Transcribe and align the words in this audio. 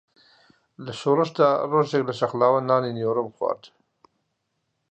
لە 0.85 0.93
شۆڕشدا 1.01 1.49
ڕۆژێک 1.71 2.03
لە 2.09 2.13
شەقڵاوە 2.19 2.59
نانی 2.69 2.95
نیوەڕۆم 2.97 3.29
خوارد 3.35 3.63